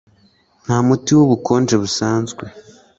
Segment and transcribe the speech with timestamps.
[0.63, 2.43] Nta muti wubukonje busanzwe